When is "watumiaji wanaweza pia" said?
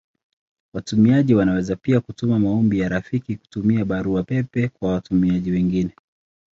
0.73-1.99